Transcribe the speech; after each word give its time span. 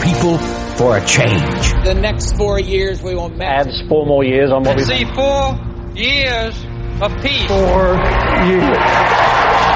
people 0.00 0.38
for 0.76 0.96
a 0.96 1.04
change. 1.04 1.72
The 1.84 1.94
next 1.94 2.36
four 2.36 2.58
years 2.58 3.02
we 3.02 3.14
will 3.14 3.30
adds 3.42 3.82
four 3.88 4.06
more 4.06 4.24
years 4.24 4.50
on 4.50 4.64
what 4.64 4.76
we 4.76 4.84
see 4.84 5.04
four 5.04 5.58
years 5.94 6.56
of 7.00 7.12
peace. 7.22 7.46
Four 7.48 7.96
years. 8.48 8.76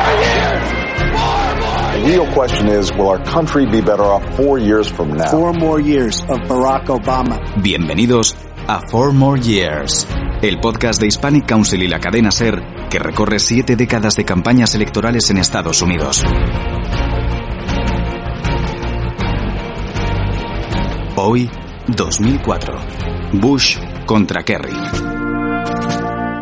Four 0.04 0.20
years. 0.20 0.64
Four 0.98 1.54
more 1.60 1.92
The 1.92 2.02
real 2.06 2.32
question 2.32 2.68
is, 2.68 2.92
will 2.92 3.08
our 3.08 3.22
country 3.24 3.66
be 3.66 3.80
better 3.80 4.04
off 4.04 4.36
four 4.36 4.58
years 4.58 4.88
from 4.88 5.12
now? 5.12 5.30
Four 5.30 5.52
more 5.52 5.80
years 5.80 6.20
of 6.22 6.40
Barack 6.48 6.86
Obama. 6.86 7.38
Bienvenidos 7.62 8.34
a 8.66 8.80
Four 8.90 9.12
More 9.12 9.38
Years, 9.38 10.06
el 10.42 10.58
podcast 10.58 11.00
de 11.00 11.06
Hispanic 11.06 11.46
Council 11.46 11.82
y 11.82 11.88
la 11.88 12.00
cadena 12.00 12.30
SER 12.30 12.88
que 12.90 12.98
recorre 12.98 13.38
siete 13.38 13.76
décadas 13.76 14.14
de 14.14 14.24
campañas 14.24 14.74
electorales 14.74 15.28
en 15.30 15.38
Estados 15.38 15.82
Unidos. 15.82 16.24
Hoy, 21.16 21.48
2004. 21.96 22.74
Bush 23.34 23.78
contra 24.04 24.42
Kerry. 24.42 24.74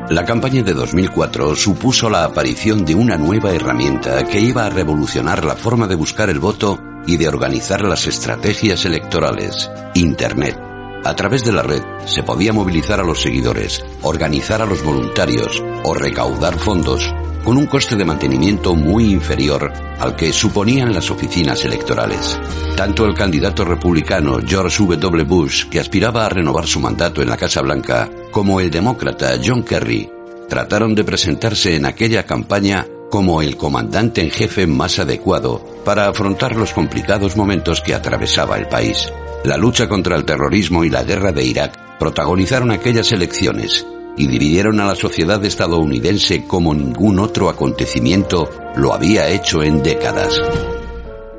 La 0.08 0.24
campaña 0.24 0.62
de 0.62 0.72
2004 0.72 1.54
supuso 1.56 2.08
la 2.08 2.24
aparición 2.24 2.82
de 2.86 2.94
una 2.94 3.18
nueva 3.18 3.52
herramienta 3.52 4.24
que 4.24 4.40
iba 4.40 4.64
a 4.64 4.70
revolucionar 4.70 5.44
la 5.44 5.56
forma 5.56 5.86
de 5.86 5.94
buscar 5.94 6.30
el 6.30 6.38
voto 6.38 6.80
y 7.06 7.18
de 7.18 7.28
organizar 7.28 7.82
las 7.82 8.06
estrategias 8.06 8.86
electorales, 8.86 9.70
Internet. 9.92 10.58
A 11.04 11.14
través 11.16 11.44
de 11.44 11.52
la 11.52 11.62
red 11.62 11.82
se 12.06 12.22
podía 12.22 12.54
movilizar 12.54 12.98
a 12.98 13.04
los 13.04 13.20
seguidores, 13.20 13.84
organizar 14.00 14.62
a 14.62 14.66
los 14.66 14.82
voluntarios 14.82 15.62
o 15.84 15.92
recaudar 15.92 16.58
fondos 16.58 17.12
con 17.45 17.56
un 17.56 17.66
coste 17.66 17.96
de 17.96 18.05
mantenimiento 18.05 18.74
muy 18.74 19.10
inferior 19.10 19.73
al 19.98 20.16
que 20.16 20.33
suponían 20.33 20.92
las 20.92 21.10
oficinas 21.10 21.64
electorales. 21.64 22.39
Tanto 22.77 23.05
el 23.05 23.14
candidato 23.14 23.64
republicano 23.64 24.39
George 24.44 24.84
W. 24.84 25.25
Bush, 25.25 25.69
que 25.69 25.81
aspiraba 25.81 26.27
a 26.27 26.28
renovar 26.28 26.66
su 26.66 26.81
mandato 26.81 27.22
en 27.22 27.28
la 27.28 27.36
Casa 27.36 27.62
Blanca, 27.62 28.08
como 28.31 28.61
el 28.61 28.70
demócrata 28.70 29.39
John 29.44 29.62
Kerry, 29.62 30.11
trataron 30.48 30.94
de 30.94 31.05
presentarse 31.05 31.77
en 31.77 31.86
aquella 31.86 32.25
campaña 32.25 32.86
como 33.11 33.42
el 33.42 33.56
comandante 33.56 34.22
en 34.22 34.31
jefe 34.31 34.66
más 34.66 34.98
adecuado 34.98 35.64
para 35.84 36.09
afrontar 36.09 36.56
los 36.56 36.72
complicados 36.72 37.36
momentos 37.36 37.81
que 37.81 37.94
atravesaba 37.94 38.56
el 38.56 38.69
país. 38.69 39.12
La 39.44 39.56
lucha 39.56 39.88
contra 39.88 40.16
el 40.16 40.25
terrorismo 40.25 40.84
y 40.84 40.91
la 40.91 41.03
guerra 41.03 41.33
de 41.33 41.44
Irak 41.44 41.98
protagonizaron 41.98 42.70
aquellas 42.70 43.12
elecciones 43.12 43.86
y 44.16 44.27
dividieron 44.27 44.80
a 44.80 44.86
la 44.86 44.94
sociedad 44.94 45.44
estadounidense 45.44 46.44
como 46.46 46.74
ningún 46.74 47.18
otro 47.18 47.48
acontecimiento 47.48 48.48
lo 48.77 48.92
había 48.92 49.28
hecho 49.28 49.62
en 49.62 49.82
décadas. 49.82 50.41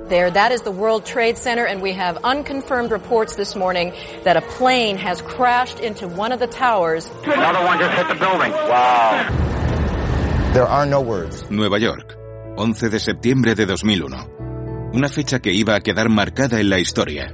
There, 0.10 0.30
that 0.32 0.52
is 0.52 0.62
the 0.62 0.72
World 0.72 1.06
Trade 1.06 1.38
Center, 1.38 1.66
and 1.66 1.82
we 1.82 1.94
have 1.94 2.20
unconfirmed 2.24 2.92
reports 2.92 3.36
this 3.36 3.56
morning 3.56 3.94
that 4.26 4.38
a 4.38 4.42
plane 4.42 4.98
has 4.98 5.22
crashed 5.22 5.80
into 5.80 6.08
one 6.08 6.34
of 6.34 6.40
the 6.40 6.48
towers. 6.48 7.10
Another 7.24 7.66
one 7.66 7.80
just 7.80 7.94
hit 7.96 8.08
the 8.10 8.16
building. 8.16 8.52
Wow. 8.52 9.26
There 10.54 10.68
are 10.68 10.86
no 10.86 11.02
words. 11.02 11.50
Nueva 11.50 11.80
York, 11.80 12.16
11 12.58 12.90
de 12.90 13.00
septiembre 13.00 13.56
de 13.56 13.66
2001. 13.66 14.92
Una 14.94 15.10
fecha 15.10 15.40
que 15.40 15.52
iba 15.52 15.74
a 15.74 15.80
quedar 15.80 16.10
marcada 16.10 16.60
en 16.60 16.70
la 16.70 16.78
historia. 16.78 17.34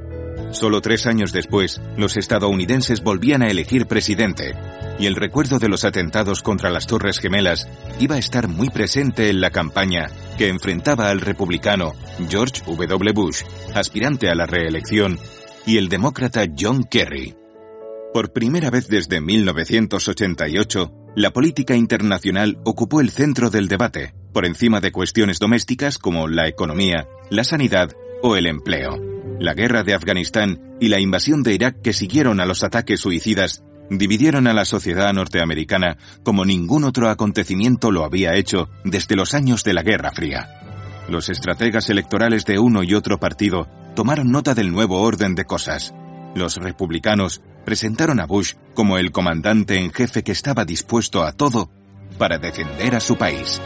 Solo 0.51 0.79
tres 0.79 1.05
años 1.05 1.33
después, 1.33 1.81
los 1.97 2.15
estadounidenses 2.17 3.03
volvían 3.03 3.41
a 3.41 3.49
elegir 3.49 3.87
presidente, 3.87 4.55
y 4.99 5.05
el 5.05 5.15
recuerdo 5.15 5.59
de 5.59 5.69
los 5.69 5.85
atentados 5.85 6.43
contra 6.43 6.69
las 6.69 6.85
Torres 6.85 7.19
Gemelas 7.19 7.67
iba 7.99 8.15
a 8.15 8.19
estar 8.19 8.47
muy 8.47 8.69
presente 8.69 9.29
en 9.29 9.39
la 9.39 9.49
campaña 9.49 10.07
que 10.37 10.49
enfrentaba 10.49 11.09
al 11.09 11.21
republicano 11.21 11.93
George 12.29 12.61
W. 12.65 13.11
Bush, 13.13 13.43
aspirante 13.73 14.29
a 14.29 14.35
la 14.35 14.45
reelección, 14.45 15.17
y 15.65 15.77
el 15.77 15.87
demócrata 15.87 16.45
John 16.57 16.83
Kerry. 16.83 17.35
Por 18.13 18.33
primera 18.33 18.69
vez 18.69 18.87
desde 18.87 19.21
1988, 19.21 20.91
la 21.15 21.31
política 21.31 21.75
internacional 21.75 22.59
ocupó 22.65 23.01
el 23.01 23.09
centro 23.09 23.49
del 23.49 23.67
debate, 23.67 24.13
por 24.33 24.45
encima 24.45 24.81
de 24.81 24.91
cuestiones 24.91 25.39
domésticas 25.39 25.97
como 25.97 26.27
la 26.27 26.47
economía, 26.47 27.07
la 27.29 27.43
sanidad 27.43 27.91
o 28.21 28.35
el 28.35 28.47
empleo. 28.47 28.97
La 29.39 29.53
guerra 29.53 29.83
de 29.83 29.93
Afganistán 29.93 30.75
y 30.79 30.89
la 30.89 30.99
invasión 30.99 31.43
de 31.43 31.53
Irak 31.53 31.81
que 31.81 31.93
siguieron 31.93 32.39
a 32.39 32.45
los 32.45 32.63
ataques 32.63 32.99
suicidas 32.99 33.63
dividieron 33.89 34.47
a 34.47 34.53
la 34.53 34.65
sociedad 34.65 35.13
norteamericana 35.13 35.97
como 36.23 36.45
ningún 36.45 36.83
otro 36.83 37.09
acontecimiento 37.09 37.91
lo 37.91 38.03
había 38.03 38.35
hecho 38.35 38.69
desde 38.83 39.15
los 39.15 39.33
años 39.33 39.63
de 39.63 39.73
la 39.73 39.83
Guerra 39.83 40.11
Fría. 40.11 40.49
Los 41.07 41.29
estrategas 41.29 41.89
electorales 41.89 42.45
de 42.45 42.59
uno 42.59 42.83
y 42.83 42.93
otro 42.93 43.19
partido 43.19 43.67
tomaron 43.95 44.31
nota 44.31 44.53
del 44.53 44.71
nuevo 44.71 45.01
orden 45.01 45.35
de 45.35 45.45
cosas. 45.45 45.93
Los 46.35 46.57
republicanos 46.57 47.41
presentaron 47.65 48.19
a 48.19 48.25
Bush 48.25 48.53
como 48.75 48.97
el 48.97 49.11
comandante 49.11 49.77
en 49.77 49.91
jefe 49.91 50.23
que 50.23 50.31
estaba 50.31 50.65
dispuesto 50.65 51.23
a 51.23 51.31
todo 51.31 51.71
para 52.17 52.37
defender 52.37 52.95
a 52.95 52.99
su 52.99 53.17
país. 53.17 53.59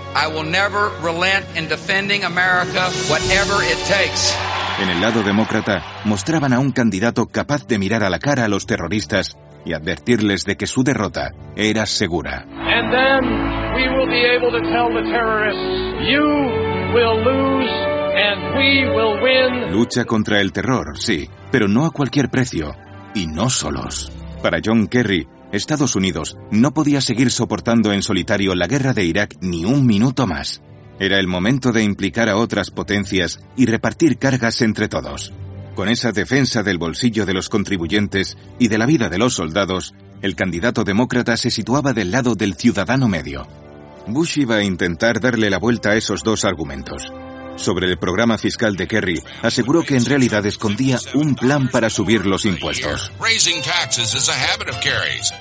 En 4.81 4.89
el 4.89 5.01
lado 5.01 5.23
demócrata 5.23 5.83
mostraban 6.05 6.53
a 6.53 6.59
un 6.59 6.71
candidato 6.71 7.27
capaz 7.27 7.67
de 7.67 7.77
mirar 7.77 8.03
a 8.03 8.09
la 8.09 8.19
cara 8.19 8.45
a 8.45 8.47
los 8.47 8.65
terroristas 8.65 9.37
y 9.65 9.73
advertirles 9.73 10.45
de 10.45 10.55
que 10.55 10.67
su 10.67 10.83
derrota 10.83 11.31
era 11.55 11.85
segura. 11.85 12.45
Lucha 19.71 20.05
contra 20.05 20.41
el 20.41 20.51
terror, 20.51 20.97
sí, 20.97 21.29
pero 21.51 21.67
no 21.67 21.85
a 21.85 21.91
cualquier 21.91 22.29
precio, 22.29 22.73
y 23.15 23.27
no 23.27 23.49
solos. 23.49 24.11
Para 24.41 24.59
John 24.63 24.87
Kerry, 24.87 25.27
Estados 25.51 25.95
Unidos 25.95 26.35
no 26.51 26.73
podía 26.73 26.99
seguir 26.99 27.31
soportando 27.31 27.93
en 27.93 28.01
solitario 28.01 28.55
la 28.55 28.67
guerra 28.67 28.93
de 28.93 29.05
Irak 29.05 29.35
ni 29.41 29.65
un 29.65 29.85
minuto 29.85 30.27
más. 30.27 30.61
Era 30.99 31.19
el 31.19 31.27
momento 31.27 31.71
de 31.71 31.83
implicar 31.83 32.29
a 32.29 32.37
otras 32.37 32.71
potencias 32.71 33.39
y 33.55 33.65
repartir 33.65 34.17
cargas 34.17 34.61
entre 34.61 34.87
todos. 34.87 35.33
Con 35.75 35.89
esa 35.89 36.11
defensa 36.11 36.61
del 36.61 36.77
bolsillo 36.77 37.25
de 37.25 37.33
los 37.33 37.49
contribuyentes 37.49 38.37
y 38.59 38.67
de 38.67 38.77
la 38.77 38.85
vida 38.85 39.09
de 39.09 39.17
los 39.17 39.33
soldados, 39.33 39.95
el 40.21 40.35
candidato 40.35 40.83
demócrata 40.83 41.35
se 41.35 41.49
situaba 41.49 41.93
del 41.93 42.11
lado 42.11 42.35
del 42.35 42.53
ciudadano 42.53 43.07
medio. 43.07 43.47
Bush 44.05 44.37
iba 44.37 44.57
a 44.57 44.63
intentar 44.63 45.19
darle 45.19 45.49
la 45.49 45.57
vuelta 45.57 45.89
a 45.89 45.95
esos 45.95 46.21
dos 46.23 46.45
argumentos. 46.45 47.11
Sobre 47.55 47.87
el 47.87 47.97
programa 47.97 48.37
fiscal 48.37 48.75
de 48.75 48.87
Kerry, 48.87 49.19
aseguró 49.41 49.83
que 49.83 49.95
en 49.95 50.05
realidad 50.05 50.45
escondía 50.45 50.99
un 51.15 51.35
plan 51.35 51.69
para 51.69 51.89
subir 51.89 52.25
los 52.25 52.45
impuestos. 52.45 53.11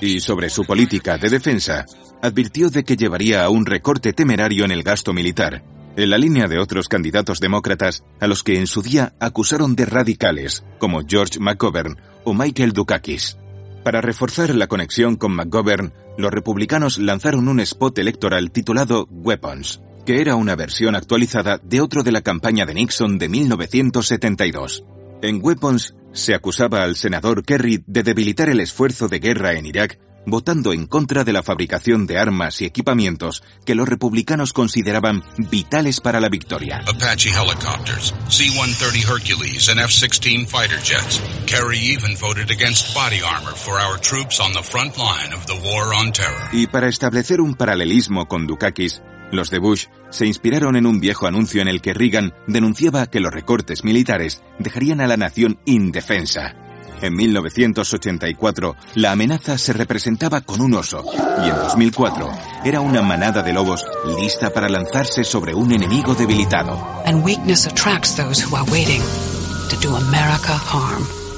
Y 0.01 0.19
sobre 0.19 0.49
su 0.49 0.63
política 0.65 1.17
de 1.17 1.29
defensa, 1.29 1.85
advirtió 2.21 2.69
de 2.69 2.83
que 2.83 2.95
llevaría 2.95 3.43
a 3.43 3.49
un 3.49 3.65
recorte 3.65 4.13
temerario 4.13 4.65
en 4.65 4.71
el 4.71 4.83
gasto 4.83 5.13
militar, 5.13 5.63
en 5.95 6.09
la 6.09 6.17
línea 6.17 6.47
de 6.47 6.59
otros 6.59 6.87
candidatos 6.87 7.39
demócratas 7.39 8.03
a 8.19 8.27
los 8.27 8.43
que 8.43 8.57
en 8.57 8.67
su 8.67 8.81
día 8.81 9.13
acusaron 9.19 9.75
de 9.75 9.85
radicales, 9.85 10.63
como 10.79 11.01
George 11.07 11.39
McGovern 11.39 11.97
o 12.23 12.33
Michael 12.33 12.73
Dukakis. 12.73 13.37
Para 13.83 14.01
reforzar 14.01 14.55
la 14.55 14.67
conexión 14.67 15.17
con 15.17 15.35
McGovern, 15.35 15.93
los 16.17 16.31
republicanos 16.31 16.97
lanzaron 16.97 17.47
un 17.47 17.59
spot 17.59 17.97
electoral 17.99 18.51
titulado 18.51 19.07
Weapons, 19.11 19.81
que 20.05 20.21
era 20.21 20.35
una 20.35 20.55
versión 20.55 20.95
actualizada 20.95 21.59
de 21.63 21.81
otro 21.81 22.03
de 22.03 22.11
la 22.11 22.21
campaña 22.21 22.65
de 22.65 22.73
Nixon 22.73 23.17
de 23.17 23.29
1972. 23.29 24.85
En 25.21 25.39
Weapons 25.41 25.95
se 26.11 26.33
acusaba 26.33 26.83
al 26.83 26.95
senador 26.95 27.43
Kerry 27.43 27.83
de 27.87 28.03
debilitar 28.03 28.49
el 28.49 28.59
esfuerzo 28.59 29.07
de 29.07 29.19
guerra 29.19 29.53
en 29.53 29.65
Irak 29.65 29.99
votando 30.25 30.73
en 30.73 30.87
contra 30.87 31.23
de 31.23 31.33
la 31.33 31.43
fabricación 31.43 32.05
de 32.07 32.17
armas 32.17 32.61
y 32.61 32.65
equipamientos 32.65 33.43
que 33.65 33.75
los 33.75 33.87
republicanos 33.87 34.53
consideraban 34.53 35.23
vitales 35.37 36.01
para 36.01 36.19
la 36.19 36.29
victoria. 36.29 36.83
Apache 36.87 37.29
helicopters, 37.29 38.13
C-130 38.29 39.03
Hercules 39.07 39.69
and 39.69 39.79
F-16 39.79 40.47
fighter 40.47 40.79
jets. 40.81 41.21
Kerry 41.45 41.77
even 41.77 42.15
voted 42.17 42.51
against 42.51 42.93
body 42.93 43.21
armor 43.21 43.55
for 43.55 43.79
our 43.79 43.99
troops 43.99 44.39
on 44.39 44.53
the 44.53 44.63
front 44.63 44.97
line 44.97 45.33
of 45.33 45.45
the 45.45 45.55
war 45.55 45.93
on 45.93 46.11
terror. 46.11 46.49
Y 46.51 46.67
para 46.67 46.87
establecer 46.87 47.41
un 47.41 47.55
paralelismo 47.55 48.27
con 48.27 48.47
Dukakis, 48.47 49.01
los 49.31 49.49
de 49.49 49.59
Bush 49.59 49.87
se 50.11 50.27
inspiraron 50.27 50.75
en 50.75 50.85
un 50.85 50.99
viejo 50.99 51.25
anuncio 51.25 51.61
en 51.61 51.67
el 51.67 51.81
que 51.81 51.93
Reagan 51.93 52.33
denunciaba 52.47 53.07
que 53.07 53.19
los 53.19 53.33
recortes 53.33 53.83
militares 53.83 54.43
dejarían 54.59 55.01
a 55.01 55.07
la 55.07 55.17
nación 55.17 55.59
indefensa. 55.65 56.55
En 57.03 57.15
1984, 57.15 58.77
la 58.95 59.11
amenaza 59.11 59.57
se 59.57 59.73
representaba 59.73 60.39
con 60.39 60.61
un 60.61 60.73
oso, 60.73 61.03
y 61.45 61.49
en 61.49 61.55
2004 61.57 62.31
era 62.63 62.79
una 62.79 63.01
manada 63.01 63.43
de 63.43 63.51
lobos 63.51 63.85
lista 64.17 64.51
para 64.51 64.69
lanzarse 64.69 65.25
sobre 65.25 65.53
un 65.53 65.73
enemigo 65.73 66.15
debilitado. 66.15 66.81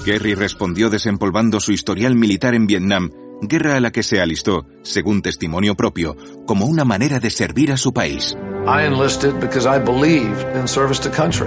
Kerry 0.06 0.35
respondió 0.35 0.91
desempolvando 0.91 1.59
su 1.59 1.71
historial 1.71 2.13
militar 2.13 2.53
en 2.53 2.67
Vietnam, 2.67 3.09
guerra 3.41 3.77
a 3.77 3.79
la 3.79 3.91
que 3.91 4.03
se 4.03 4.21
alistó, 4.21 4.67
según 4.83 5.23
testimonio 5.23 5.73
propio, 5.73 6.15
como 6.45 6.67
una 6.67 6.85
manera 6.85 7.19
de 7.19 7.31
servir 7.31 7.71
a 7.71 7.77
su 7.77 7.91
país. 7.91 8.38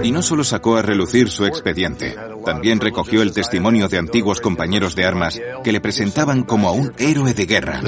Y 0.03 0.11
no 0.11 0.21
solo 0.21 0.43
sacó 0.43 0.75
a 0.75 0.81
relucir 0.81 1.29
su 1.29 1.45
expediente, 1.45 2.15
también 2.45 2.79
recogió 2.79 3.21
el 3.21 3.33
testimonio 3.33 3.87
de 3.87 3.97
antiguos 3.97 4.41
compañeros 4.41 4.95
de 4.95 5.05
armas 5.05 5.39
que 5.63 5.71
le 5.71 5.81
presentaban 5.81 6.43
como 6.43 6.69
a 6.69 6.71
un 6.71 6.93
héroe 6.97 7.33
de 7.33 7.45
guerra. 7.45 7.81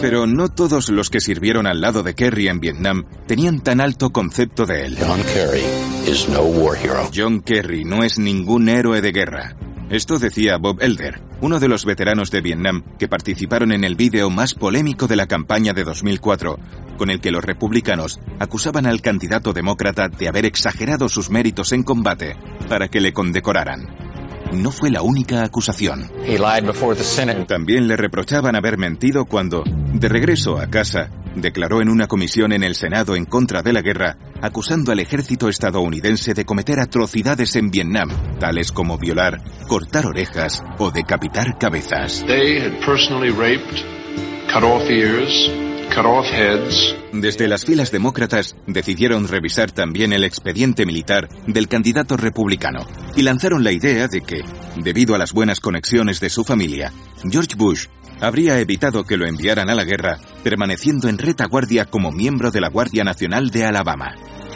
Pero 0.00 0.26
no 0.26 0.48
todos 0.48 0.88
los 0.88 1.10
que 1.10 1.20
sirvieron 1.20 1.66
al 1.66 1.80
lado 1.80 2.02
de 2.02 2.14
Kerry 2.14 2.48
en 2.48 2.60
Vietnam 2.60 3.04
tenían 3.26 3.60
tan 3.60 3.80
alto 3.80 4.10
concepto 4.10 4.66
de 4.66 4.86
él. 4.86 4.96
John 7.14 7.40
Kerry 7.40 7.84
no 7.84 8.02
es 8.02 8.18
ningún 8.18 8.68
héroe 8.68 9.00
de 9.00 9.12
guerra. 9.12 9.56
Esto 9.92 10.18
decía 10.18 10.56
Bob 10.56 10.80
Elder, 10.80 11.20
uno 11.42 11.60
de 11.60 11.68
los 11.68 11.84
veteranos 11.84 12.30
de 12.30 12.40
Vietnam 12.40 12.82
que 12.98 13.08
participaron 13.08 13.72
en 13.72 13.84
el 13.84 13.94
vídeo 13.94 14.30
más 14.30 14.54
polémico 14.54 15.06
de 15.06 15.16
la 15.16 15.26
campaña 15.26 15.74
de 15.74 15.84
2004, 15.84 16.58
con 17.02 17.10
el 17.10 17.18
que 17.18 17.32
los 17.32 17.42
republicanos 17.42 18.20
acusaban 18.38 18.86
al 18.86 19.00
candidato 19.00 19.52
demócrata 19.52 20.08
de 20.08 20.28
haber 20.28 20.46
exagerado 20.46 21.08
sus 21.08 21.30
méritos 21.30 21.72
en 21.72 21.82
combate 21.82 22.36
para 22.68 22.86
que 22.86 23.00
le 23.00 23.12
condecoraran. 23.12 23.88
No 24.52 24.70
fue 24.70 24.88
la 24.88 25.02
única 25.02 25.42
acusación. 25.42 26.08
También 27.48 27.88
le 27.88 27.96
reprochaban 27.96 28.54
haber 28.54 28.78
mentido 28.78 29.24
cuando, 29.24 29.64
de 29.66 30.08
regreso 30.08 30.60
a 30.60 30.68
casa, 30.68 31.10
declaró 31.34 31.82
en 31.82 31.88
una 31.88 32.06
comisión 32.06 32.52
en 32.52 32.62
el 32.62 32.76
Senado 32.76 33.16
en 33.16 33.24
contra 33.24 33.62
de 33.62 33.72
la 33.72 33.82
guerra, 33.82 34.16
acusando 34.40 34.92
al 34.92 35.00
ejército 35.00 35.48
estadounidense 35.48 36.34
de 36.34 36.44
cometer 36.44 36.78
atrocidades 36.78 37.56
en 37.56 37.72
Vietnam, 37.72 38.10
tales 38.38 38.70
como 38.70 38.96
violar, 38.96 39.42
cortar 39.66 40.06
orejas 40.06 40.62
o 40.78 40.92
decapitar 40.92 41.58
cabezas. 41.58 42.24
Desde 47.12 47.48
las 47.48 47.66
filas 47.66 47.90
demócratas 47.90 48.56
decidieron 48.66 49.28
revisar 49.28 49.70
también 49.72 50.14
el 50.14 50.24
expediente 50.24 50.86
militar 50.86 51.28
del 51.46 51.68
candidato 51.68 52.16
republicano 52.16 52.86
y 53.14 53.22
lanzaron 53.22 53.62
la 53.62 53.72
idea 53.72 54.08
de 54.08 54.22
que, 54.22 54.42
debido 54.76 55.14
a 55.14 55.18
las 55.18 55.34
buenas 55.34 55.60
conexiones 55.60 56.18
de 56.20 56.30
su 56.30 56.44
familia, 56.44 56.92
George 57.30 57.56
Bush 57.56 57.86
habría 58.22 58.58
evitado 58.58 59.04
que 59.04 59.18
lo 59.18 59.26
enviaran 59.26 59.68
a 59.68 59.74
la 59.74 59.84
guerra, 59.84 60.18
permaneciendo 60.42 61.08
en 61.08 61.18
retaguardia 61.18 61.84
como 61.84 62.10
miembro 62.10 62.50
de 62.50 62.62
la 62.62 62.68
Guardia 62.68 63.04
Nacional 63.04 63.50
de 63.50 63.66
Alabama. 63.66 64.14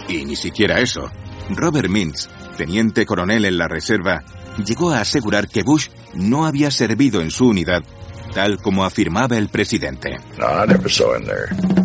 Y 0.08 0.24
ni 0.24 0.36
siquiera 0.36 0.80
eso. 0.80 1.10
Robert 1.50 1.90
Mintz, 1.90 2.28
teniente 2.56 3.04
coronel 3.04 3.44
en 3.44 3.58
la 3.58 3.68
reserva, 3.68 4.24
llegó 4.64 4.90
a 4.90 5.00
asegurar 5.00 5.48
que 5.48 5.62
Bush 5.62 5.88
no 6.14 6.46
había 6.46 6.70
servido 6.70 7.20
en 7.20 7.30
su 7.30 7.46
unidad, 7.46 7.82
tal 8.36 8.58
como 8.58 8.84
afirmaba 8.84 9.38
el 9.38 9.48
presidente. 9.48 10.18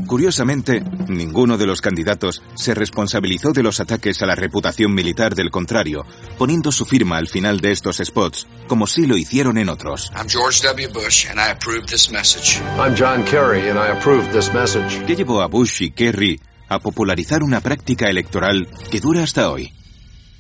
Curiosamente, 0.06 0.84
ninguno 1.08 1.58
de 1.58 1.66
los 1.66 1.80
candidatos 1.80 2.44
se 2.56 2.74
responsabilizó 2.74 3.54
de 3.54 3.64
los 3.64 3.80
ataques 3.80 4.22
a 4.22 4.26
la 4.26 4.36
reputación 4.36 4.94
militar 4.94 5.34
del 5.34 5.50
contrario, 5.50 6.06
poniendo 6.38 6.74
su 6.74 6.84
firma 6.84 7.16
al 7.16 7.30
final 7.30 7.62
de 7.62 7.72
estos 7.72 8.02
spots, 8.04 8.48
como 8.68 8.86
sí 8.86 9.06
lo 9.06 9.16
hicieron 9.16 9.58
en 9.58 9.70
otros. 9.70 10.12
I'm 10.14 10.28
George 10.28 10.68
W. 10.68 10.90
Bush 10.90 11.28
and 11.30 11.40
I 11.40 11.52
approve 11.52 11.86
this 11.86 12.12
message. 12.12 12.62
I'm 12.78 12.96
John 12.98 13.24
Kerry 13.24 13.70
and 13.70 13.80
I 13.80 13.98
approve 13.98 14.30
this 14.34 14.54
message. 14.54 15.06
¿Qué 15.08 15.16
llevó 15.16 15.42
a 15.42 15.48
Bush 15.48 15.84
y 15.84 15.92
Kerry 15.92 16.38
a 16.68 16.80
popularizar 16.80 17.44
una 17.44 17.62
práctica 17.62 18.10
electoral 18.10 18.68
que 18.92 19.00
dura 19.00 19.24
hasta 19.24 19.50
hoy? 19.50 19.74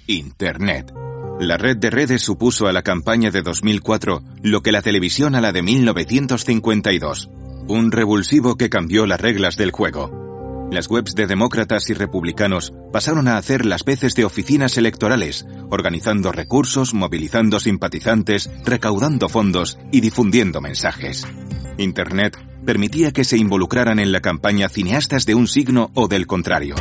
Internet. 0.07 0.91
La 1.41 1.57
red 1.57 1.75
de 1.77 1.89
redes 1.89 2.21
supuso 2.21 2.67
a 2.67 2.71
la 2.71 2.83
campaña 2.83 3.31
de 3.31 3.41
2004 3.41 4.21
lo 4.43 4.61
que 4.61 4.71
la 4.71 4.83
televisión 4.83 5.33
a 5.33 5.41
la 5.41 5.51
de 5.51 5.63
1952. 5.63 7.31
Un 7.67 7.91
revulsivo 7.91 8.57
que 8.57 8.69
cambió 8.69 9.07
las 9.07 9.19
reglas 9.19 9.57
del 9.57 9.71
juego. 9.71 10.69
Las 10.71 10.87
webs 10.87 11.15
de 11.15 11.25
demócratas 11.25 11.89
y 11.89 11.95
republicanos 11.95 12.73
pasaron 12.93 13.27
a 13.27 13.37
hacer 13.37 13.65
las 13.65 13.83
veces 13.83 14.13
de 14.13 14.23
oficinas 14.23 14.77
electorales, 14.77 15.47
organizando 15.71 16.31
recursos, 16.31 16.93
movilizando 16.93 17.59
simpatizantes, 17.59 18.47
recaudando 18.63 19.27
fondos 19.27 19.79
y 19.91 20.01
difundiendo 20.01 20.61
mensajes. 20.61 21.25
Internet 21.79 22.37
permitía 22.67 23.13
que 23.13 23.23
se 23.23 23.39
involucraran 23.39 23.97
en 23.97 24.11
la 24.11 24.21
campaña 24.21 24.69
cineastas 24.69 25.25
de 25.25 25.33
un 25.33 25.47
signo 25.47 25.89
o 25.95 26.07
del 26.07 26.27
contrario, 26.27 26.75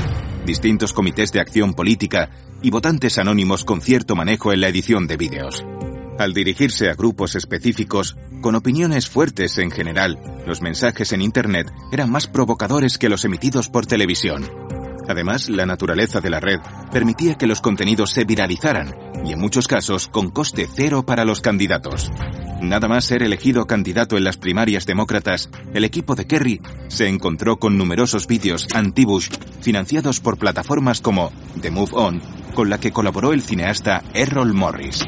distintos 0.45 0.93
comités 0.93 1.33
de 1.33 1.41
acción 1.41 1.73
política 1.73 2.29
y 2.63 2.71
votantes 2.71 3.19
anónimos 3.19 3.65
con 3.65 3.81
cierto 3.81 4.17
manejo 4.17 4.53
en 4.53 4.61
la 4.61 4.69
edición 4.69 5.07
de 5.07 5.17
vídeos. 5.17 5.65
Al 6.19 6.35
dirigirse 6.35 6.91
a 6.91 6.95
grupos 6.95 7.35
específicos, 7.35 8.17
con 8.43 8.55
opiniones 8.55 9.09
fuertes 9.09 9.57
en 9.59 9.71
general, 9.71 10.19
los 10.47 10.61
mensajes 10.61 11.13
en 11.13 11.23
Internet 11.23 11.73
eran 11.93 12.11
más 12.11 12.27
provocadores 12.27 12.99
que 12.99 13.09
los 13.09 13.25
emitidos 13.25 13.69
por 13.69 13.87
televisión. 13.87 14.47
Además, 15.09 15.49
la 15.49 15.67
naturaleza 15.67 16.21
de 16.21 16.31
la 16.31 16.39
red 16.39 16.61
permitía 16.93 17.37
que 17.37 17.47
los 17.47 17.61
contenidos 17.61 18.11
se 18.11 18.25
viralizaran, 18.25 18.95
y 19.25 19.33
en 19.33 19.41
muchos 19.41 19.67
casos 19.67 20.09
con 20.09 20.31
coste 20.31 20.69
cero 20.73 21.05
para 21.05 21.25
los 21.25 21.41
candidatos. 21.41 22.11
Nada 22.61 22.89
más 22.89 23.07
ser 23.07 23.23
elegido 23.23 23.67
candidato 23.67 24.19
en 24.19 24.25
las 24.25 24.37
primarias 24.37 24.85
demócratas, 24.85 25.49
el 25.73 25.85
equipo 25.85 26.15
de 26.15 26.27
Kerry 26.27 26.61
se 26.89 27.09
encontró 27.09 27.59
con 27.59 27.79
numerosos 27.79 28.27
vídeos 28.27 28.69
anti-Bush 28.75 29.31
financiados 29.63 30.21
por 30.21 30.37
plataformas 30.37 31.01
como 31.01 31.33
The 31.63 31.71
Move 31.71 31.93
On, 31.95 32.21
con 32.53 32.71
la 32.71 32.79
que 32.79 32.93
colaboró 32.93 33.33
el 33.33 33.43
cineasta 33.43 34.03
Errol 34.15 34.53
Morris. 34.55 35.05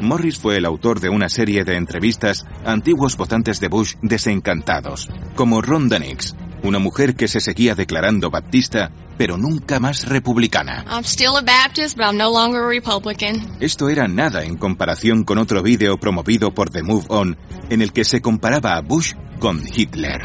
Morris 0.00 0.38
fue 0.38 0.56
el 0.56 0.64
autor 0.64 1.00
de 1.00 1.08
una 1.08 1.28
serie 1.28 1.64
de 1.64 1.76
entrevistas 1.76 2.44
a 2.64 2.72
antiguos 2.72 3.16
votantes 3.16 3.60
de 3.60 3.68
Bush 3.68 3.94
desencantados, 4.02 5.08
como 5.36 5.62
Rhonda 5.62 5.98
Nix, 5.98 6.34
una 6.62 6.78
mujer 6.78 7.14
que 7.14 7.28
se 7.28 7.40
seguía 7.40 7.74
declarando 7.74 8.30
baptista, 8.30 8.90
pero 9.16 9.36
nunca 9.36 9.78
más 9.78 10.08
republicana. 10.08 10.84
I'm 10.90 11.04
still 11.04 11.36
a 11.36 11.42
Baptist, 11.42 11.96
but 11.96 12.06
I'm 12.06 12.16
no 12.16 12.30
longer 12.30 12.62
a 12.62 12.68
Republican. 12.68 13.56
Esto 13.60 13.88
era 13.88 14.08
nada 14.08 14.44
en 14.44 14.56
comparación 14.56 15.24
con 15.24 15.38
otro 15.38 15.62
vídeo 15.62 15.98
promovido 15.98 16.52
por 16.52 16.70
The 16.70 16.82
Move 16.82 17.06
On, 17.08 17.36
en 17.70 17.82
el 17.82 17.92
que 17.92 18.04
se 18.04 18.20
comparaba 18.20 18.74
a 18.74 18.80
Bush 18.80 19.14
con 19.38 19.60
Hitler. 19.74 20.22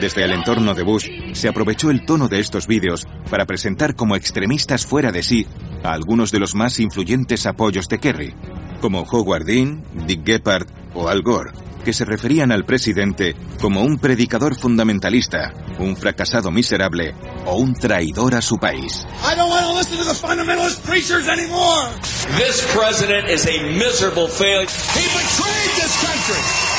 Desde 0.00 0.24
el 0.24 0.32
entorno 0.32 0.74
de 0.74 0.82
Bush 0.82 1.08
se 1.34 1.48
aprovechó 1.48 1.90
el 1.90 2.04
tono 2.04 2.28
de 2.28 2.40
estos 2.40 2.66
vídeos 2.66 3.06
para 3.30 3.46
presentar 3.46 3.94
como 3.94 4.16
extremistas 4.16 4.86
fuera 4.86 5.12
de 5.12 5.22
sí 5.22 5.46
a 5.82 5.92
algunos 5.92 6.30
de 6.30 6.38
los 6.38 6.54
más 6.54 6.80
influyentes 6.80 7.46
apoyos 7.46 7.86
de 7.88 7.98
Kerry, 7.98 8.34
como 8.80 9.02
Howard 9.02 9.44
Dean, 9.44 9.84
Dick 10.06 10.24
Gephardt 10.24 10.70
o 10.94 11.08
Al 11.08 11.22
Gore, 11.22 11.52
que 11.84 11.92
se 11.92 12.04
referían 12.04 12.52
al 12.52 12.64
presidente 12.64 13.36
como 13.60 13.82
un 13.82 13.98
predicador 13.98 14.58
fundamentalista, 14.58 15.52
un 15.78 15.96
fracasado 15.96 16.50
miserable 16.50 17.14
o 17.46 17.56
un 17.56 17.74
traidor 17.74 18.34
a 18.34 18.42
su 18.42 18.58
país. 18.58 19.06
I 19.22 19.36
don't 19.36 19.50
want 19.50 19.66
to 19.66 19.74
listen 19.74 19.98
to 19.98 20.04
the 20.04 20.14
fundamentalist 20.14 20.84
preachers 20.84 21.28
anymore. 21.28 21.88
This 22.36 22.66
president 22.74 23.28
is 23.28 23.46
a 23.46 23.62
miserable 23.62 24.28
failure. 24.28 24.68
He 24.68 25.04
betrayed 25.08 25.72
this 25.76 25.96
country. 26.04 26.69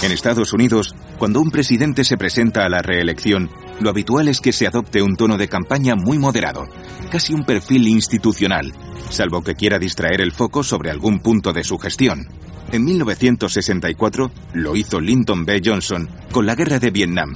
En 0.00 0.12
Estados 0.12 0.52
Unidos, 0.52 0.94
cuando 1.18 1.40
un 1.40 1.50
presidente 1.50 2.04
se 2.04 2.16
presenta 2.16 2.64
a 2.64 2.68
la 2.68 2.82
reelección, 2.82 3.50
lo 3.80 3.90
habitual 3.90 4.28
es 4.28 4.40
que 4.40 4.52
se 4.52 4.68
adopte 4.68 5.02
un 5.02 5.16
tono 5.16 5.36
de 5.36 5.48
campaña 5.48 5.96
muy 5.96 6.18
moderado, 6.18 6.66
casi 7.10 7.34
un 7.34 7.44
perfil 7.44 7.88
institucional, 7.88 8.72
salvo 9.10 9.42
que 9.42 9.56
quiera 9.56 9.80
distraer 9.80 10.20
el 10.20 10.30
foco 10.30 10.62
sobre 10.62 10.92
algún 10.92 11.18
punto 11.18 11.52
de 11.52 11.64
su 11.64 11.78
gestión. 11.78 12.28
En 12.70 12.84
1964 12.84 14.30
lo 14.54 14.76
hizo 14.76 15.00
Lyndon 15.00 15.44
B. 15.44 15.60
Johnson 15.64 16.08
con 16.30 16.46
la 16.46 16.54
guerra 16.54 16.78
de 16.78 16.90
Vietnam. 16.90 17.34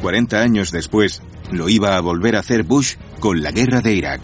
40 0.00 0.40
años 0.40 0.72
después, 0.72 1.22
lo 1.52 1.68
iba 1.68 1.96
a 1.96 2.00
volver 2.00 2.34
a 2.34 2.40
hacer 2.40 2.64
Bush 2.64 2.96
con 3.20 3.42
la 3.42 3.52
guerra 3.52 3.80
de 3.80 3.94
Irak. 3.94 4.22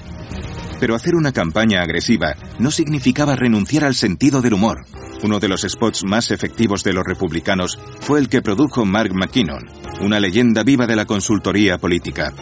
Pero 0.80 0.96
hacer 0.96 1.14
una 1.14 1.32
campaña 1.32 1.82
agresiva 1.82 2.34
no 2.58 2.72
significaba 2.72 3.36
renunciar 3.36 3.84
al 3.84 3.94
sentido 3.94 4.42
del 4.42 4.54
humor. 4.54 4.84
Uno 5.22 5.40
de 5.40 5.48
los 5.48 5.62
spots 5.62 6.04
más 6.04 6.30
efectivos 6.30 6.84
de 6.84 6.92
los 6.92 7.04
republicanos 7.04 7.78
fue 8.00 8.20
el 8.20 8.28
que 8.28 8.42
produjo 8.42 8.84
Mark 8.84 9.12
McKinnon, 9.12 9.66
una 10.00 10.20
leyenda 10.20 10.62
viva 10.62 10.86
de 10.86 10.96
la 10.96 11.06
consultoría 11.06 11.78
política. 11.78 12.32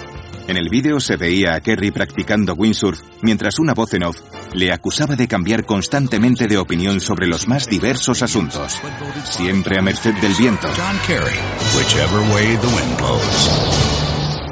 En 0.46 0.56
el 0.56 0.68
vídeo 0.68 1.00
se 1.00 1.16
veía 1.16 1.54
a 1.54 1.60
Kerry 1.60 1.90
practicando 1.90 2.54
windsurf 2.54 3.00
mientras 3.22 3.58
una 3.58 3.74
voz 3.74 3.94
en 3.94 4.04
off 4.04 4.20
le 4.52 4.72
acusaba 4.72 5.16
de 5.16 5.26
cambiar 5.26 5.64
constantemente 5.64 6.46
de 6.46 6.58
opinión 6.58 7.00
sobre 7.00 7.26
los 7.26 7.48
más 7.48 7.66
diversos 7.66 8.22
asuntos, 8.22 8.80
siempre 9.24 9.78
a 9.78 9.82
merced 9.82 10.14
del 10.14 10.34
viento. 10.34 10.68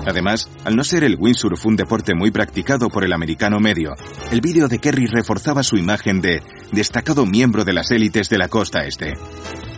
Además, 0.06 0.50
al 0.64 0.76
no 0.76 0.84
ser 0.84 1.04
el 1.04 1.16
windsurf 1.18 1.64
un 1.66 1.76
deporte 1.76 2.14
muy 2.14 2.30
practicado 2.30 2.90
por 2.90 3.04
el 3.04 3.12
americano 3.12 3.58
medio, 3.61 3.94
el 4.30 4.40
vídeo 4.40 4.68
de 4.68 4.78
Kerry 4.78 5.06
reforzaba 5.06 5.62
su 5.62 5.76
imagen 5.76 6.20
de 6.20 6.42
destacado 6.73 7.26
miembro 7.26 7.64
de 7.64 7.73
las 7.73 7.90
élites 7.90 8.28
de 8.28 8.38
la 8.38 8.49
costa 8.49 8.84
este. 8.87 9.14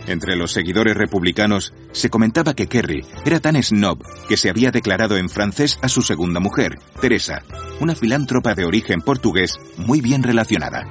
Entre 0.07 0.35
los 0.35 0.51
seguidores 0.51 0.95
republicanos 0.95 1.73
se 1.91 2.09
comentaba 2.09 2.53
que 2.53 2.67
Kerry 2.67 3.05
era 3.25 3.39
tan 3.39 3.61
snob 3.61 3.99
que 4.27 4.37
se 4.37 4.49
había 4.49 4.71
declarado 4.71 5.17
en 5.17 5.29
francés 5.29 5.77
a 5.81 5.89
su 5.89 6.01
segunda 6.01 6.39
mujer, 6.39 6.79
Teresa, 7.01 7.43
una 7.79 7.95
filántropa 7.95 8.55
de 8.55 8.65
origen 8.65 9.01
portugués 9.01 9.59
muy 9.77 10.01
bien 10.01 10.23
relacionada. 10.23 10.85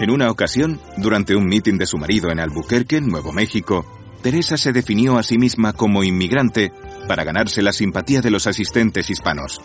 En 0.00 0.10
una 0.10 0.30
ocasión, 0.30 0.80
durante 0.96 1.34
un 1.34 1.46
mitin 1.46 1.78
de 1.78 1.86
su 1.86 1.98
marido 1.98 2.30
en 2.30 2.40
Albuquerque, 2.40 3.00
Nuevo 3.00 3.32
México, 3.32 3.86
Teresa 4.22 4.56
se 4.56 4.72
definió 4.72 5.16
a 5.16 5.22
sí 5.22 5.38
misma 5.38 5.72
como 5.72 6.04
inmigrante 6.04 6.72
para 7.08 7.24
ganarse 7.24 7.62
la 7.62 7.72
simpatía 7.72 8.20
de 8.20 8.30
los 8.30 8.46
asistentes 8.46 9.10
hispanos. 9.10 9.60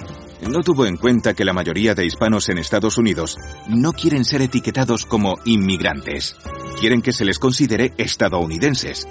No 0.49 0.63
tuvo 0.63 0.87
en 0.87 0.97
cuenta 0.97 1.35
que 1.35 1.45
la 1.45 1.53
mayoría 1.53 1.93
de 1.93 2.05
hispanos 2.05 2.49
en 2.49 2.57
Estados 2.57 2.97
Unidos 2.97 3.37
no 3.67 3.93
quieren 3.93 4.25
ser 4.25 4.41
etiquetados 4.41 5.05
como 5.05 5.37
inmigrantes. 5.45 6.35
Quieren 6.79 7.03
que 7.03 7.13
se 7.13 7.25
les 7.25 7.37
considere 7.37 7.93
estadounidenses. 7.97 9.07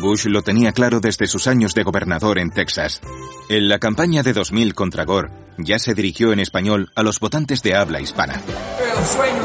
Bush 0.00 0.26
lo 0.26 0.42
tenía 0.42 0.72
claro 0.72 1.00
desde 1.00 1.26
sus 1.26 1.46
años 1.46 1.74
de 1.74 1.82
gobernador 1.82 2.38
en 2.38 2.50
Texas. 2.50 3.02
En 3.50 3.68
la 3.68 3.78
campaña 3.78 4.22
de 4.22 4.32
2000 4.32 4.74
contra 4.74 5.04
Gore, 5.04 5.28
ya 5.58 5.78
se 5.78 5.92
dirigió 5.92 6.32
en 6.32 6.40
español 6.40 6.90
a 6.94 7.02
los 7.02 7.20
votantes 7.20 7.62
de 7.62 7.74
habla 7.74 8.00
hispana. 8.00 8.34
El 8.34 9.04
sueño 9.04 9.42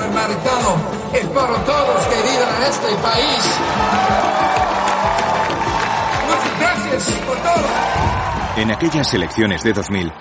es 1.14 1.26
para 1.28 1.66
todos 1.66 2.08
en 2.08 2.64
este 2.64 2.96
país. 3.02 3.44
Muchas 6.28 6.60
gracias 6.60 7.20
por 7.26 7.38
todo. 7.38 7.97
En 8.58 8.72
aquellas 8.72 9.14
elecciones 9.14 9.64
de 9.64 9.72
2000, 9.72 10.12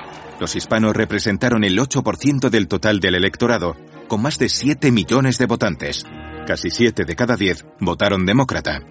los 0.40 0.56
hispanos 0.56 0.94
representaron 0.94 1.64
el 1.64 1.78
8% 1.78 2.50
del 2.50 2.68
total 2.68 3.00
del 3.00 3.14
electorado, 3.14 3.76
con 4.08 4.20
más 4.20 4.38
de 4.38 4.50
7 4.50 4.92
millones 4.92 5.38
de 5.38 5.46
votantes. 5.46 6.04
Casi 6.46 6.68
7 6.68 7.06
de 7.06 7.16
cada 7.16 7.36
10 7.36 7.64
votaron 7.80 8.26
demócrata. 8.26 8.82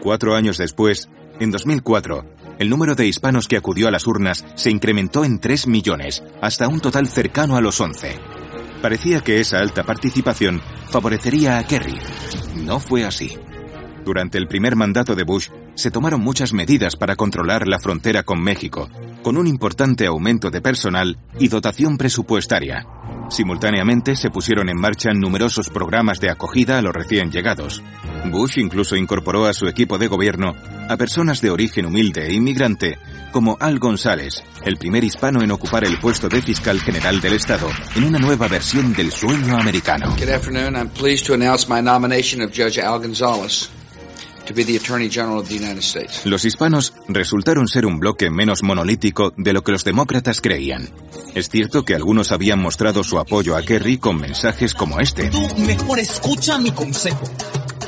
Cuatro 0.00 0.34
años 0.34 0.56
después, 0.56 1.10
en 1.38 1.50
2004, 1.50 2.24
el 2.58 2.70
número 2.70 2.94
de 2.94 3.06
hispanos 3.06 3.46
que 3.46 3.58
acudió 3.58 3.88
a 3.88 3.90
las 3.90 4.06
urnas 4.06 4.42
se 4.54 4.70
incrementó 4.70 5.22
en 5.22 5.38
3 5.38 5.66
millones, 5.66 6.22
hasta 6.40 6.66
un 6.66 6.80
total 6.80 7.06
cercano 7.06 7.56
a 7.56 7.60
los 7.60 7.78
11. 7.78 8.18
Parecía 8.80 9.20
que 9.20 9.38
esa 9.38 9.58
alta 9.58 9.84
participación 9.84 10.62
favorecería 10.88 11.58
a 11.58 11.64
Kerry. 11.64 11.98
No 12.56 12.80
fue 12.80 13.04
así. 13.04 13.36
Durante 14.02 14.38
el 14.38 14.46
primer 14.46 14.76
mandato 14.76 15.14
de 15.14 15.24
Bush, 15.24 15.50
se 15.74 15.90
tomaron 15.90 16.20
muchas 16.20 16.52
medidas 16.52 16.96
para 16.96 17.16
controlar 17.16 17.66
la 17.66 17.78
frontera 17.78 18.22
con 18.22 18.42
México, 18.42 18.88
con 19.22 19.36
un 19.36 19.46
importante 19.46 20.06
aumento 20.06 20.50
de 20.50 20.60
personal 20.60 21.18
y 21.38 21.48
dotación 21.48 21.96
presupuestaria. 21.96 22.86
Simultáneamente 23.30 24.16
se 24.16 24.30
pusieron 24.30 24.68
en 24.68 24.78
marcha 24.78 25.12
numerosos 25.12 25.70
programas 25.70 26.20
de 26.20 26.30
acogida 26.30 26.78
a 26.78 26.82
los 26.82 26.94
recién 26.94 27.30
llegados. 27.30 27.82
Bush 28.30 28.58
incluso 28.58 28.96
incorporó 28.96 29.46
a 29.46 29.54
su 29.54 29.66
equipo 29.66 29.98
de 29.98 30.08
gobierno 30.08 30.54
a 30.88 30.96
personas 30.96 31.40
de 31.40 31.50
origen 31.50 31.86
humilde 31.86 32.26
e 32.26 32.34
inmigrante, 32.34 32.98
como 33.32 33.56
Al 33.58 33.78
González, 33.78 34.44
el 34.64 34.76
primer 34.76 35.02
hispano 35.02 35.42
en 35.42 35.50
ocupar 35.50 35.84
el 35.84 35.98
puesto 35.98 36.28
de 36.28 36.42
fiscal 36.42 36.80
general 36.80 37.20
del 37.20 37.32
Estado, 37.32 37.68
en 37.96 38.04
una 38.04 38.18
nueva 38.18 38.46
versión 38.46 38.92
del 38.92 39.10
sueño 39.10 39.56
americano. 39.58 40.14
Good 40.18 40.28
afternoon. 40.28 40.76
I'm 40.76 40.90
pleased 40.90 41.26
to 41.26 41.34
announce 41.34 41.68
my 41.68 41.80
nomination 41.80 42.42
of 42.42 42.52
Judge 42.52 42.78
Al 42.78 43.00
Gonzalez 43.00 43.70
Los 46.24 46.44
hispanos 46.44 46.92
resultaron 47.08 47.68
ser 47.68 47.86
un 47.86 47.98
bloque 47.98 48.30
menos 48.30 48.62
monolítico 48.62 49.32
de 49.36 49.52
lo 49.52 49.62
que 49.62 49.72
los 49.72 49.84
demócratas 49.84 50.40
creían. 50.40 50.90
Es 51.34 51.48
cierto 51.48 51.84
que 51.84 51.94
algunos 51.94 52.32
habían 52.32 52.60
mostrado 52.60 53.02
su 53.02 53.18
apoyo 53.18 53.56
a 53.56 53.62
Kerry 53.62 53.98
con 53.98 54.20
mensajes 54.20 54.74
como 54.74 55.00
este. 55.00 55.30
Tú 55.30 55.48
mejor 55.58 55.98
escucha 55.98 56.58
mi 56.58 56.70
consejo. 56.72 57.24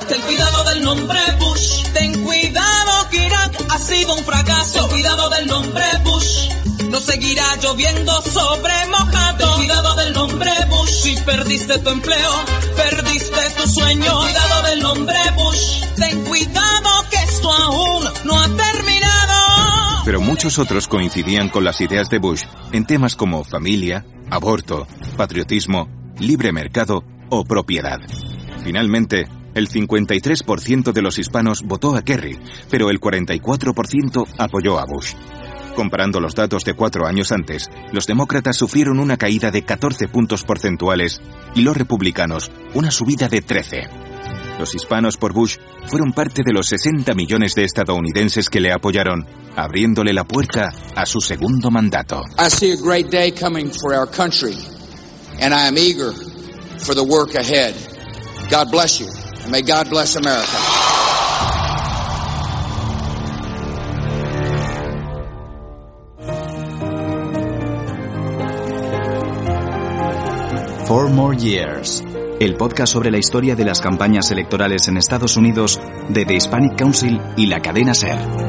Ten 0.09 0.21
cuidado 0.23 0.65
del 0.65 0.83
nombre 0.83 1.19
Bush. 1.39 1.83
Ten 1.93 2.25
cuidado 2.25 3.09
que 3.11 3.27
Irak 3.27 3.65
ha 3.71 3.79
sido 3.79 4.15
un 4.15 4.25
fracaso. 4.25 4.81
Ten 4.81 4.91
cuidado 4.91 5.29
del 5.31 5.47
nombre 5.47 5.85
Bush. 6.05 6.49
No 6.91 7.01
seguirá 7.01 7.45
lloviendo 7.61 8.23
sobre 8.23 8.75
mojado. 8.91 9.39
Ten 9.39 9.57
cuidado 9.57 9.95
del 9.97 10.13
nombre 10.13 10.51
Bush. 10.69 10.91
Si 11.03 11.17
perdiste 11.17 11.79
tu 11.79 11.91
empleo, 11.91 12.45
perdiste 12.77 13.51
tu 13.57 13.69
sueño. 13.69 14.05
Ten 14.05 14.33
cuidado 14.33 14.63
del 14.63 14.81
nombre 14.81 15.19
Bush. 15.37 15.86
Pero 20.05 20.21
muchos 20.21 20.59
otros 20.59 20.88
coincidían 20.88 21.49
con 21.49 21.65
las 21.65 21.81
ideas 21.81 22.09
de 22.11 22.19
Bush 22.19 22.45
en 22.73 22.87
temas 22.87 23.17
como 23.17 23.45
familia, 23.45 24.05
aborto, 24.31 24.87
patriotismo, 25.17 25.88
libre 26.19 26.53
mercado 26.53 27.03
o 27.31 27.45
propiedad. 27.45 28.00
Finalmente, 28.62 29.26
el 29.55 29.69
53% 29.69 30.93
de 30.93 31.03
los 31.03 31.19
hispanos 31.19 31.62
votó 31.62 31.97
a 31.97 32.03
Kerry, 32.03 32.38
pero 32.71 32.91
el 32.91 33.00
44% 33.00 34.26
apoyó 34.38 34.79
a 34.79 34.85
Bush. 34.85 35.15
Comparando 35.75 36.21
los 36.21 36.35
datos 36.35 36.65
de 36.65 36.75
cuatro 36.75 37.07
años 37.07 37.33
antes, 37.33 37.71
los 37.93 38.07
demócratas 38.07 38.57
sufrieron 38.57 38.99
una 38.99 39.17
caída 39.17 39.50
de 39.50 39.62
14 39.62 40.09
puntos 40.09 40.45
porcentuales 40.45 41.21
y 41.55 41.62
los 41.62 41.76
republicanos 41.76 42.50
una 42.75 42.91
subida 42.91 43.29
de 43.29 43.43
13. 43.43 44.06
Los 44.59 44.75
hispanos 44.75 45.17
por 45.17 45.33
Bush 45.35 45.57
fueron 45.87 46.13
parte 46.13 46.43
de 46.43 46.53
los 46.53 46.67
60 46.69 47.15
millones 47.15 47.55
de 47.55 47.65
estadounidenses 47.65 48.49
que 48.49 48.61
le 48.61 48.73
apoyaron, 48.73 49.27
abriéndole 49.55 50.13
la 50.13 50.25
puerta 50.25 50.71
a 50.95 51.05
su 51.05 51.21
segundo 51.21 51.71
mandato. 51.71 52.23
I 52.39 52.49
see 52.49 52.73
a 52.73 52.77
great 52.77 53.11
day 53.11 53.31
coming 53.31 53.71
for 53.71 53.95
our 53.95 54.07
country, 54.07 54.57
and 55.41 55.53
I 55.53 55.69
am 55.69 55.77
eager 55.77 56.13
for 56.79 56.95
the 56.95 57.05
work 57.05 57.35
ahead. 57.35 57.75
God 58.51 58.71
bless 58.71 58.99
you, 59.01 59.09
and 59.43 59.51
may 59.51 59.63
God 59.63 59.91
bless 59.91 60.17
America. 60.17 60.57
Four 70.87 71.09
More 71.09 71.35
Years, 71.35 72.01
el 72.40 72.55
podcast 72.55 72.93
sobre 72.93 73.11
la 73.11 73.19
historia 73.19 73.57
de 73.57 73.64
las 73.64 73.81
campañas 73.81 74.31
electorales 74.31 74.88
en 74.88 74.97
Estados 74.97 75.37
Unidos 75.37 75.81
de 76.09 76.25
The 76.25 76.35
Hispanic 76.35 76.76
Council 76.76 77.21
y 77.37 77.47
la 77.47 77.61
cadena 77.61 77.95
Ser. 77.95 78.46